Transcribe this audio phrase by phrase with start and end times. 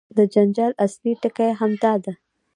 [0.17, 2.13] د جنجال اصلي ټکی همدا دی.